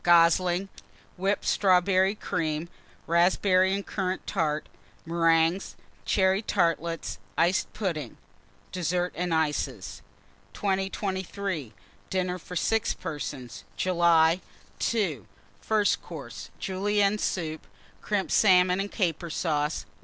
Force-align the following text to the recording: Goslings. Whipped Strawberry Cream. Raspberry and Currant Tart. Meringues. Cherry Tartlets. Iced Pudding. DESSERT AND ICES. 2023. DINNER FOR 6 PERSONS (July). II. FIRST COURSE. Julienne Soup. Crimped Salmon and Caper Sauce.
Goslings. 0.03 0.67
Whipped 1.15 1.45
Strawberry 1.45 2.15
Cream. 2.15 2.69
Raspberry 3.05 3.71
and 3.75 3.85
Currant 3.85 4.25
Tart. 4.25 4.65
Meringues. 5.05 5.75
Cherry 6.05 6.41
Tartlets. 6.41 7.19
Iced 7.37 7.71
Pudding. 7.73 8.17
DESSERT 8.71 9.13
AND 9.15 9.31
ICES. 9.31 10.01
2023. 10.53 11.73
DINNER 12.09 12.39
FOR 12.39 12.55
6 12.55 12.95
PERSONS 12.95 13.63
(July). 13.77 14.41
II. 14.91 15.25
FIRST 15.59 16.01
COURSE. 16.01 16.49
Julienne 16.57 17.19
Soup. 17.19 17.67
Crimped 18.01 18.31
Salmon 18.31 18.79
and 18.79 18.91
Caper 18.91 19.29
Sauce. 19.29 19.85